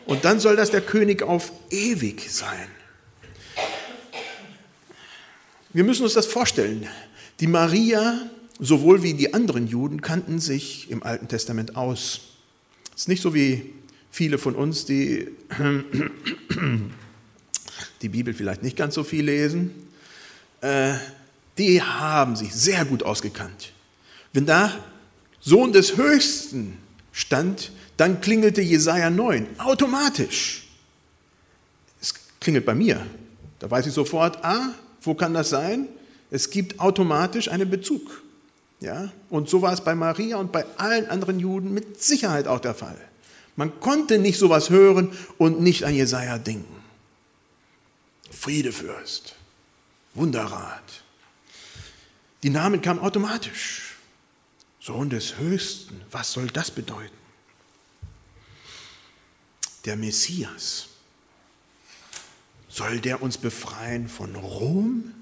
Und 0.07 0.25
dann 0.25 0.41
soll 0.41 0.57
das 0.57 0.71
der 0.71 0.81
König 0.81 1.23
auf 1.23 1.53
ewig 1.71 2.31
sein. 2.31 2.69
Wir 5.73 5.85
müssen 5.85 6.05
uns 6.05 6.15
das 6.15 6.27
vorstellen. 6.27 6.87
Die 7.41 7.47
Maria, 7.47 8.31
sowohl 8.61 9.03
wie 9.03 9.15
die 9.15 9.35
anderen 9.35 9.67
Juden, 9.67 10.01
kannten 10.01 10.39
sich 10.39 10.91
im 10.91 11.03
Alten 11.03 11.29
Testament 11.29 11.77
aus. 11.77 12.21
Es 12.95 13.03
ist 13.03 13.09
nicht 13.09 13.23
so 13.23 13.35
wie 13.35 13.73
viele 14.11 14.39
von 14.39 14.55
uns, 14.55 14.85
die 14.85 15.29
die 18.03 18.09
Bibel 18.09 18.35
vielleicht 18.35 18.63
nicht 18.63 18.77
ganz 18.77 18.95
so 18.95 19.03
viel 19.03 19.25
lesen. 19.25 19.73
Äh, 20.61 20.95
die 21.59 21.83
haben 21.83 22.37
sich 22.37 22.55
sehr 22.55 22.85
gut 22.85 23.03
ausgekannt. 23.03 23.73
Wenn 24.33 24.47
da 24.47 24.73
Sohn 25.45 25.73
des 25.73 25.97
Höchsten 25.97 26.79
stand, 27.13 27.71
dann 27.97 28.21
klingelte 28.21 28.63
Jesaja 28.63 29.11
9 29.11 29.47
automatisch. 29.59 30.67
Es 32.01 32.15
klingelt 32.41 32.65
bei 32.65 32.75
mir. 32.75 33.05
Da 33.59 33.71
weiß 33.71 33.87
ich 33.87 33.93
sofort, 33.93 34.43
ah, 34.45 34.71
wo 35.03 35.15
kann 35.15 35.35
das 35.35 35.51
sein? 35.51 35.89
Es 36.31 36.51
gibt 36.51 36.81
automatisch 36.81 37.49
einen 37.49 37.69
Bezug. 37.69 38.23
Ja? 38.81 39.13
Und 39.31 39.49
so 39.49 39.63
war 39.63 39.73
es 39.73 39.83
bei 39.83 39.95
Maria 39.95 40.39
und 40.39 40.51
bei 40.51 40.65
allen 40.77 41.07
anderen 41.09 41.39
Juden 41.39 41.73
mit 41.73 42.03
Sicherheit 42.03 42.49
auch 42.49 42.61
der 42.61 42.75
Fall. 42.75 42.99
Man 43.57 43.79
konnte 43.81 44.19
nicht 44.19 44.39
sowas 44.39 44.71
hören 44.71 45.13
und 45.39 45.61
nicht 45.61 45.85
an 45.85 45.95
Jesaja 45.95 46.39
denken. 46.39 46.75
Friedefürst, 48.31 49.37
Wunderrat. 50.15 51.03
Die 52.43 52.51
Namen 52.51 52.83
kamen 52.83 53.01
automatisch. 53.01 53.94
Sohn 54.85 55.09
des 55.09 55.39
Höchsten, 55.39 56.01
was 56.11 56.33
soll 56.33 56.49
das 56.49 56.71
bedeuten? 56.71 57.25
der 59.85 59.97
Messias. 59.97 60.87
Soll 62.69 63.01
der 63.01 63.23
uns 63.23 63.39
befreien 63.39 64.09
von 64.09 64.35
Rom? 64.35 65.13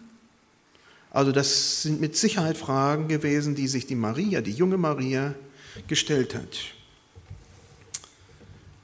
Also 1.10 1.32
das 1.32 1.82
sind 1.82 2.00
mit 2.00 2.16
Sicherheit 2.16 2.56
Fragen 2.56 3.08
gewesen, 3.08 3.54
die 3.54 3.68
sich 3.68 3.86
die 3.86 3.94
Maria, 3.94 4.40
die 4.40 4.52
junge 4.52 4.78
Maria, 4.78 5.34
gestellt 5.88 6.34
hat. 6.34 6.58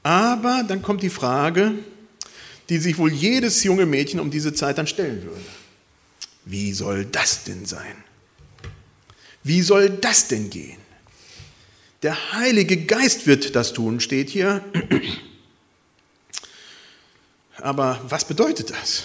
Aber 0.03 0.63
dann 0.67 0.81
kommt 0.81 1.01
die 1.01 1.09
Frage, 1.09 1.73
die 2.69 2.77
sich 2.77 2.97
wohl 2.97 3.11
jedes 3.11 3.63
junge 3.63 3.85
Mädchen 3.85 4.19
um 4.19 4.29
diese 4.29 4.53
Zeit 4.53 4.77
dann 4.77 4.87
stellen 4.87 5.23
würde. 5.23 5.41
Wie 6.45 6.73
soll 6.73 7.05
das 7.05 7.43
denn 7.43 7.65
sein? 7.65 7.95
Wie 9.43 9.61
soll 9.61 9.89
das 9.89 10.27
denn 10.27 10.49
gehen? 10.49 10.77
Der 12.01 12.33
Heilige 12.33 12.85
Geist 12.85 13.27
wird 13.27 13.55
das 13.55 13.73
tun, 13.73 13.99
steht 13.99 14.29
hier. 14.29 14.63
Aber 17.57 17.99
was 18.07 18.25
bedeutet 18.25 18.69
das? 18.69 19.03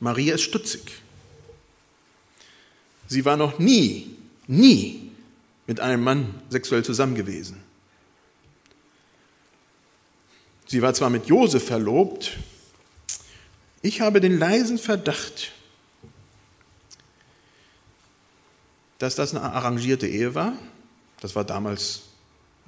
Maria 0.00 0.34
ist 0.34 0.42
stutzig. 0.42 0.82
Sie 3.06 3.24
war 3.24 3.36
noch 3.36 3.58
nie, 3.58 4.16
nie 4.46 5.12
mit 5.66 5.80
einem 5.80 6.02
Mann 6.02 6.42
sexuell 6.50 6.84
zusammen 6.84 7.14
gewesen. 7.14 7.62
Sie 10.66 10.82
war 10.82 10.92
zwar 10.94 11.10
mit 11.10 11.26
Josef 11.26 11.64
verlobt, 11.64 12.36
ich 13.80 14.00
habe 14.00 14.20
den 14.20 14.38
leisen 14.38 14.76
Verdacht, 14.76 15.52
dass 18.98 19.14
das 19.14 19.34
eine 19.34 19.42
arrangierte 19.42 20.06
Ehe 20.06 20.34
war. 20.34 20.52
Das 21.20 21.34
war 21.34 21.44
damals 21.44 22.02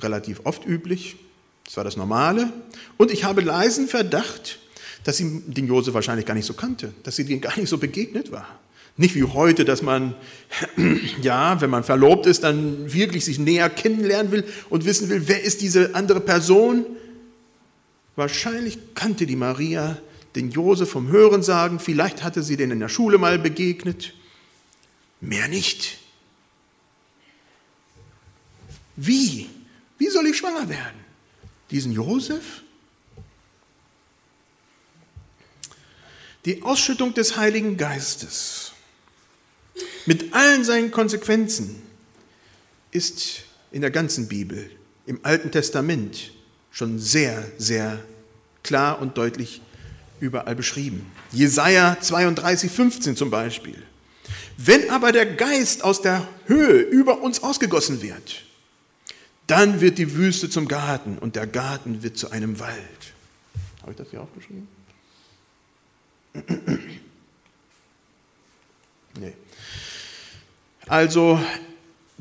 relativ 0.00 0.40
oft 0.44 0.66
üblich. 0.66 1.16
Das 1.64 1.76
war 1.76 1.84
das 1.84 1.96
Normale. 1.96 2.52
Und 2.96 3.10
ich 3.10 3.24
habe 3.24 3.42
leisen 3.42 3.88
Verdacht, 3.88 4.58
dass 5.04 5.16
sie 5.16 5.42
den 5.46 5.66
Josef 5.66 5.94
wahrscheinlich 5.94 6.26
gar 6.26 6.34
nicht 6.34 6.46
so 6.46 6.54
kannte, 6.54 6.92
dass 7.02 7.16
sie 7.16 7.22
ihm 7.22 7.40
gar 7.40 7.56
nicht 7.58 7.68
so 7.68 7.78
begegnet 7.78 8.32
war. 8.32 8.46
Nicht 8.96 9.14
wie 9.14 9.24
heute, 9.24 9.64
dass 9.64 9.82
man, 9.82 10.14
ja, 11.22 11.60
wenn 11.60 11.70
man 11.70 11.84
verlobt 11.84 12.26
ist, 12.26 12.42
dann 12.44 12.92
wirklich 12.92 13.24
sich 13.24 13.38
näher 13.38 13.70
kennenlernen 13.70 14.32
will 14.32 14.44
und 14.68 14.84
wissen 14.84 15.08
will, 15.08 15.22
wer 15.26 15.42
ist 15.42 15.62
diese 15.62 15.94
andere 15.94 16.20
Person. 16.20 16.84
Wahrscheinlich 18.16 18.78
kannte 18.94 19.26
die 19.26 19.36
Maria 19.36 19.96
den 20.34 20.50
Josef 20.50 20.90
vom 20.90 21.08
Hörensagen, 21.08 21.78
vielleicht 21.78 22.22
hatte 22.22 22.42
sie 22.42 22.56
den 22.56 22.70
in 22.70 22.80
der 22.80 22.88
Schule 22.88 23.18
mal 23.18 23.38
begegnet. 23.38 24.12
Mehr 25.20 25.48
nicht. 25.48 25.99
Wie? 29.02 29.48
Wie 29.98 30.08
soll 30.08 30.26
ich 30.26 30.36
schwanger 30.36 30.68
werden? 30.68 31.00
diesen 31.70 31.92
Josef? 31.92 32.62
Die 36.44 36.62
Ausschüttung 36.62 37.14
des 37.14 37.36
Heiligen 37.36 37.76
Geistes 37.76 38.72
mit 40.06 40.34
allen 40.34 40.64
seinen 40.64 40.90
Konsequenzen 40.90 41.82
ist 42.90 43.42
in 43.70 43.82
der 43.82 43.90
ganzen 43.90 44.26
Bibel, 44.26 44.70
im 45.06 45.20
Alten 45.22 45.50
Testament, 45.50 46.32
schon 46.70 46.98
sehr, 46.98 47.46
sehr 47.58 48.02
klar 48.62 49.00
und 49.00 49.18
deutlich 49.18 49.60
überall 50.18 50.56
beschrieben. 50.56 51.06
Jesaja 51.30 51.98
32, 52.00 52.70
15 52.70 53.16
zum 53.16 53.30
Beispiel. 53.30 53.80
Wenn 54.56 54.90
aber 54.90 55.12
der 55.12 55.26
Geist 55.26 55.84
aus 55.84 56.00
der 56.00 56.26
Höhe 56.46 56.80
über 56.80 57.20
uns 57.20 57.42
ausgegossen 57.42 58.02
wird, 58.02 58.42
dann 59.50 59.80
wird 59.80 59.98
die 59.98 60.14
Wüste 60.14 60.48
zum 60.48 60.68
Garten 60.68 61.18
und 61.18 61.34
der 61.34 61.46
Garten 61.46 62.02
wird 62.02 62.16
zu 62.16 62.30
einem 62.30 62.60
Wald. 62.60 62.78
Habe 63.82 63.92
ich 63.92 63.96
das 63.96 64.10
hier 64.10 64.22
aufgeschrieben? 64.22 64.68
Nee. 69.18 69.32
Also, 70.86 71.40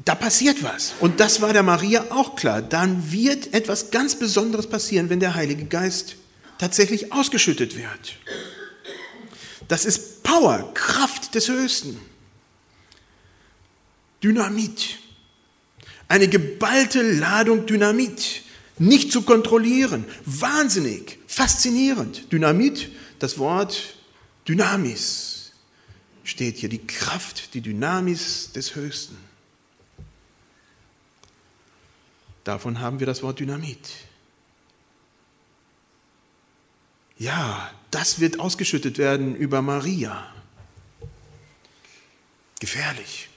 da 0.04 0.16
passiert 0.16 0.64
was. 0.64 0.96
Und 1.00 1.20
das 1.20 1.40
war 1.40 1.54
der 1.54 1.62
Maria 1.62 2.04
auch 2.10 2.36
klar. 2.36 2.64
Dann 2.64 3.12
wird 3.12 3.54
etwas 3.54 3.92
ganz 3.92 4.18
Besonderes 4.18 4.68
passieren, 4.68 5.12
wenn 5.12 5.20
der 5.20 5.36
Heilige 5.36 5.66
Geist 5.66 6.16
tatsächlich 6.58 7.14
ausgeschüttet 7.14 7.78
wird. 7.78 8.18
Das 9.68 9.86
ist 9.86 10.24
Power, 10.24 10.74
Kraft 10.74 11.36
des 11.36 11.48
Höchsten. 11.48 12.00
Dynamit. 14.24 14.98
Eine 16.10 16.28
geballte 16.28 17.02
Ladung 17.02 17.66
Dynamit, 17.66 18.42
nicht 18.80 19.12
zu 19.12 19.22
kontrollieren. 19.22 20.06
Wahnsinnig, 20.26 21.20
faszinierend. 21.28 22.32
Dynamit, 22.32 22.92
das 23.20 23.38
Wort 23.38 23.96
Dynamis 24.48 25.52
steht 26.24 26.58
hier, 26.58 26.70
die 26.70 26.86
Kraft, 26.86 27.54
die 27.54 27.62
Dynamis 27.62 28.52
des 28.52 28.76
Höchsten. 28.76 29.18
Davon 32.44 32.80
haben 32.80 33.00
wir 33.00 33.08
das 33.08 33.22
Wort 33.22 33.40
Dynamit. 33.40 33.90
Ja, 37.18 37.72
das 37.92 38.20
wird 38.20 38.40
ausgeschüttet 38.40 38.98
werden 38.98 39.36
über 39.36 39.62
Maria. 39.62 40.34
Gefährlich. 42.60 43.29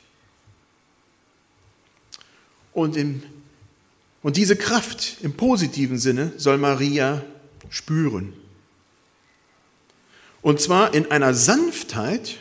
Und, 2.72 2.96
im, 2.96 3.22
und 4.22 4.37
diese 4.37 4.56
Kraft 4.56 5.18
im 5.22 5.35
positiven 5.35 5.98
Sinne 5.98 6.32
soll 6.37 6.58
Maria 6.58 7.22
spüren. 7.70 8.32
Und 10.42 10.61
zwar 10.61 10.94
in 10.94 11.11
einer 11.11 11.35
Sanftheit, 11.35 12.38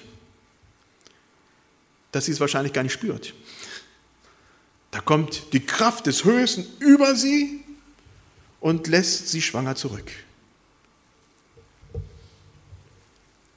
dass 2.11 2.25
sie 2.25 2.31
es 2.31 2.39
wahrscheinlich 2.39 2.73
gar 2.73 2.83
nicht 2.83 2.93
spürt. 2.93 3.33
Da 4.89 4.99
kommt 4.99 5.53
die 5.53 5.65
Kraft 5.65 6.07
des 6.07 6.25
Höchsten 6.25 6.65
über 6.79 7.15
sie 7.15 7.63
und 8.59 8.87
lässt 8.87 9.29
sie 9.29 9.41
schwanger 9.41 9.75
zurück. 9.75 10.11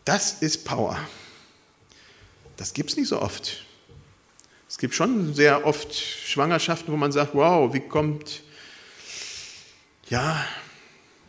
Das 0.05 0.43
ist 0.43 0.65
Power. 0.65 0.99
Das 2.57 2.73
gibt 2.75 2.91
es 2.91 2.97
nicht 2.97 3.09
so 3.09 3.21
oft. 3.21 3.65
Es 4.75 4.79
gibt 4.79 4.97
schon 4.97 5.35
sehr 5.35 5.65
oft 5.67 5.95
Schwangerschaften, 5.95 6.93
wo 6.93 6.97
man 6.97 7.13
sagt, 7.13 7.33
wow, 7.33 7.73
wie 7.73 7.79
kommt 7.79 8.43
ja, 10.09 10.45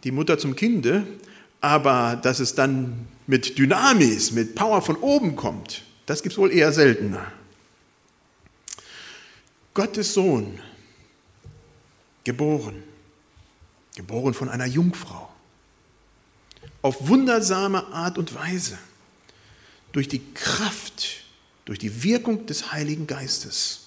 die 0.04 0.10
Mutter 0.10 0.40
zum 0.40 0.56
Kinde, 0.56 1.06
aber 1.62 2.16
dass 2.16 2.40
es 2.40 2.56
dann 2.56 3.08
mit 3.28 3.60
Dynamis, 3.60 4.32
mit 4.32 4.56
Power 4.56 4.82
von 4.82 4.96
oben 4.96 5.36
kommt, 5.36 5.84
das 6.08 6.24
gibt 6.24 6.34
es 6.34 6.40
wohl 6.40 6.52
eher 6.52 6.72
seltener. 6.72 7.32
Gottes 9.76 10.16
Sohn, 10.16 10.60
geboren, 12.24 12.82
geboren 13.96 14.34
von 14.34 14.50
einer 14.50 14.66
Jungfrau, 14.66 15.32
auf 16.82 17.08
wundersame 17.08 17.86
Art 17.94 18.18
und 18.18 18.34
Weise, 18.34 18.80
durch 19.92 20.08
die 20.08 20.34
Kraft, 20.34 21.25
durch 21.66 21.80
die 21.80 22.04
Wirkung 22.04 22.46
des 22.46 22.72
Heiligen 22.72 23.08
Geistes. 23.08 23.82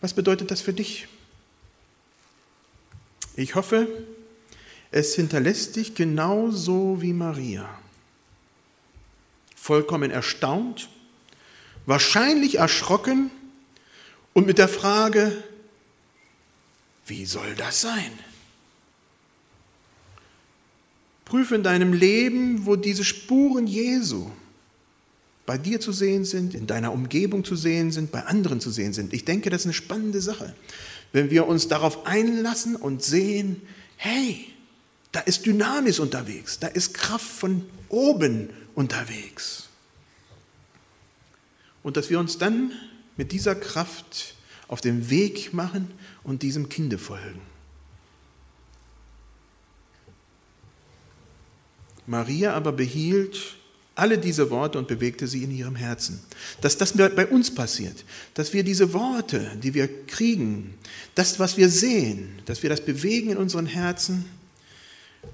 Was 0.00 0.14
bedeutet 0.14 0.50
das 0.50 0.60
für 0.60 0.72
dich? 0.72 1.08
Ich 3.34 3.54
hoffe, 3.54 3.88
es 4.90 5.14
hinterlässt 5.14 5.76
dich 5.76 5.94
genauso 5.94 7.00
wie 7.00 7.12
Maria. 7.12 7.68
Vollkommen 9.56 10.10
erstaunt, 10.10 10.88
wahrscheinlich 11.86 12.56
erschrocken 12.56 13.30
und 14.34 14.46
mit 14.46 14.58
der 14.58 14.68
Frage, 14.68 15.42
wie 17.06 17.24
soll 17.24 17.54
das 17.54 17.80
sein? 17.80 18.12
Prüfe 21.24 21.54
in 21.54 21.62
deinem 21.62 21.92
Leben, 21.92 22.64
wo 22.64 22.76
diese 22.76 23.04
Spuren 23.04 23.66
Jesu 23.66 24.30
bei 25.48 25.56
dir 25.56 25.80
zu 25.80 25.92
sehen 25.92 26.26
sind, 26.26 26.52
in 26.52 26.66
deiner 26.66 26.92
Umgebung 26.92 27.42
zu 27.42 27.56
sehen 27.56 27.90
sind, 27.90 28.12
bei 28.12 28.26
anderen 28.26 28.60
zu 28.60 28.70
sehen 28.70 28.92
sind. 28.92 29.14
Ich 29.14 29.24
denke, 29.24 29.48
das 29.48 29.62
ist 29.62 29.66
eine 29.68 29.72
spannende 29.72 30.20
Sache, 30.20 30.54
wenn 31.12 31.30
wir 31.30 31.46
uns 31.46 31.68
darauf 31.68 32.04
einlassen 32.04 32.76
und 32.76 33.02
sehen, 33.02 33.62
hey, 33.96 34.44
da 35.10 35.20
ist 35.20 35.46
Dynamis 35.46 36.00
unterwegs, 36.00 36.58
da 36.58 36.66
ist 36.66 36.92
Kraft 36.92 37.24
von 37.24 37.64
oben 37.88 38.50
unterwegs. 38.74 39.70
Und 41.82 41.96
dass 41.96 42.10
wir 42.10 42.18
uns 42.18 42.36
dann 42.36 42.72
mit 43.16 43.32
dieser 43.32 43.54
Kraft 43.54 44.34
auf 44.68 44.82
den 44.82 45.08
Weg 45.08 45.54
machen 45.54 45.90
und 46.24 46.42
diesem 46.42 46.68
Kinde 46.68 46.98
folgen. 46.98 47.40
Maria 52.06 52.52
aber 52.52 52.72
behielt 52.72 53.57
alle 53.98 54.18
diese 54.18 54.50
Worte 54.50 54.78
und 54.78 54.88
bewegte 54.88 55.26
sie 55.26 55.42
in 55.42 55.50
ihrem 55.50 55.76
Herzen. 55.76 56.20
Dass 56.60 56.76
das 56.76 56.92
bei 56.92 57.26
uns 57.26 57.54
passiert, 57.54 58.04
dass 58.34 58.52
wir 58.52 58.62
diese 58.62 58.92
Worte, 58.92 59.50
die 59.62 59.74
wir 59.74 60.06
kriegen, 60.06 60.74
das, 61.14 61.38
was 61.38 61.56
wir 61.56 61.68
sehen, 61.68 62.40
dass 62.46 62.62
wir 62.62 62.70
das 62.70 62.84
bewegen 62.84 63.30
in 63.30 63.36
unseren 63.36 63.66
Herzen 63.66 64.24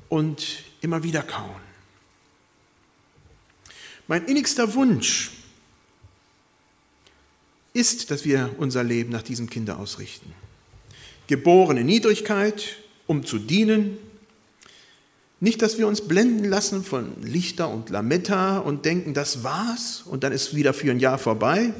und 0.08 0.62
immer 0.80 1.02
wieder 1.02 1.22
kauen. 1.22 1.60
Mein 4.06 4.26
innigster 4.26 4.74
Wunsch 4.74 5.30
ist, 7.72 8.10
dass 8.10 8.24
wir 8.24 8.54
unser 8.58 8.84
Leben 8.84 9.10
nach 9.10 9.22
diesem 9.22 9.48
Kinder 9.50 9.78
ausrichten. 9.78 10.32
Geboren 11.26 11.76
in 11.76 11.86
Niedrigkeit, 11.86 12.76
um 13.06 13.24
zu 13.24 13.38
dienen. 13.38 13.98
Nicht, 15.40 15.62
dass 15.62 15.78
wir 15.78 15.88
uns 15.88 16.00
blenden 16.00 16.44
lassen 16.44 16.84
von 16.84 17.22
Lichter 17.22 17.68
und 17.68 17.90
Lametta 17.90 18.58
und 18.58 18.84
denken, 18.84 19.14
das 19.14 19.42
war's 19.42 20.02
und 20.06 20.24
dann 20.24 20.32
ist 20.32 20.54
wieder 20.54 20.72
für 20.72 20.90
ein 20.90 21.00
Jahr 21.00 21.18
vorbei. 21.18 21.72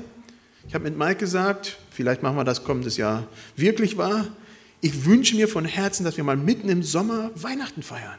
Ich 0.67 0.75
habe 0.75 0.85
mit 0.85 0.99
Mike 0.99 1.17
gesagt, 1.17 1.79
vielleicht 1.91 2.23
machen 2.23 2.37
wir 2.37 2.45
das 2.45 2.65
kommendes 2.65 2.97
Jahr 2.97 3.27
wirklich 3.57 3.97
wahr. 3.97 4.27
Ich 4.81 5.05
wünsche 5.05 5.37
mir 5.37 5.49
von 5.49 5.65
Herzen, 5.65 6.05
dass 6.05 6.17
wir 6.17 6.25
mal 6.25 6.37
mitten 6.37 6.69
im 6.69 6.83
Sommer 6.83 7.31
Weihnachten 7.35 7.83
feiern. 7.83 8.19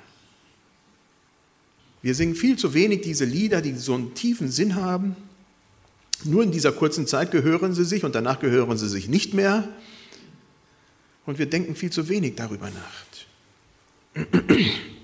Wir 2.02 2.16
singen 2.16 2.36
viel 2.36 2.58
zu 2.58 2.74
wenig 2.74 3.02
diese 3.02 3.26
Lieder, 3.26 3.62
die 3.62 3.74
so 3.74 3.96
einen 3.96 4.14
tiefen 4.14 4.52
Sinn 4.52 4.76
haben. 4.76 5.16
Nur 6.24 6.44
in 6.44 6.52
dieser 6.52 6.72
kurzen 6.72 7.08
Zeit 7.08 7.32
gehören 7.32 7.74
sie 7.74 7.84
sich 7.84 8.04
und 8.04 8.16
danach 8.16 8.40
gehören 8.40 8.78
sie 8.78 8.88
sich 8.88 9.10
nicht 9.10 9.34
mehr. 9.34 9.68
Und 11.26 11.40
wir 11.40 11.48
denken 11.48 11.76
viel 11.76 11.92
zu 11.92 12.08
wenig 12.10 12.36
darüber 12.36 12.70
nach. 12.70 14.26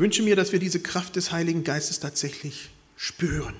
Wünsche 0.00 0.22
mir, 0.22 0.34
dass 0.34 0.50
wir 0.50 0.58
diese 0.58 0.80
Kraft 0.80 1.16
des 1.16 1.30
Heiligen 1.30 1.62
Geistes 1.62 2.00
tatsächlich 2.00 2.70
spüren. 2.96 3.54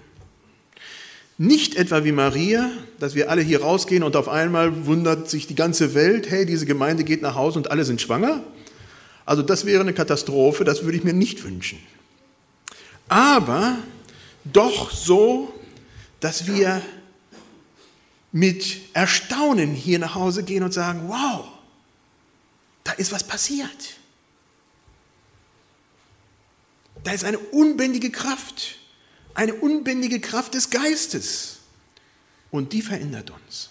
Nicht 1.36 1.74
etwa 1.74 2.02
wie 2.02 2.12
Maria, 2.12 2.70
dass 2.98 3.14
wir 3.14 3.30
alle 3.30 3.42
hier 3.42 3.60
rausgehen 3.60 4.02
und 4.02 4.16
auf 4.16 4.26
einmal 4.26 4.86
wundert 4.86 5.28
sich 5.28 5.46
die 5.46 5.54
ganze 5.54 5.94
Welt, 5.94 6.30
hey, 6.30 6.46
diese 6.46 6.64
Gemeinde 6.64 7.04
geht 7.04 7.20
nach 7.20 7.34
Hause 7.34 7.58
und 7.58 7.70
alle 7.70 7.84
sind 7.84 8.00
schwanger. 8.00 8.42
Also 9.26 9.42
das 9.42 9.66
wäre 9.66 9.82
eine 9.82 9.92
Katastrophe, 9.92 10.64
das 10.64 10.82
würde 10.82 10.96
ich 10.96 11.04
mir 11.04 11.12
nicht 11.12 11.44
wünschen. 11.44 11.78
Aber 13.08 13.76
doch 14.44 14.90
so, 14.90 15.52
dass 16.20 16.46
wir 16.46 16.80
mit 18.32 18.80
Erstaunen 18.94 19.74
hier 19.74 19.98
nach 19.98 20.14
Hause 20.14 20.42
gehen 20.42 20.62
und 20.62 20.72
sagen, 20.72 21.02
wow, 21.06 21.48
da 22.82 22.92
ist 22.92 23.12
was 23.12 23.24
passiert. 23.24 23.99
Da 27.04 27.12
ist 27.12 27.24
eine 27.24 27.38
unbändige 27.38 28.10
Kraft 28.10 28.80
eine 29.34 29.54
unbändige 29.54 30.20
Kraft 30.20 30.54
des 30.54 30.70
Geistes. 30.70 31.58
Und 32.50 32.72
die 32.72 32.82
verändert 32.82 33.30
uns. 33.30 33.70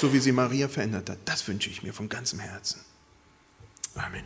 So 0.00 0.12
wie 0.12 0.18
sie 0.18 0.32
Maria 0.32 0.68
verändert 0.68 1.08
hat. 1.08 1.18
Das 1.24 1.46
wünsche 1.48 1.70
ich 1.70 1.82
mir 1.82 1.92
von 1.92 2.08
ganzem 2.08 2.38
Herzen. 2.38 2.80
Amen. 3.94 4.24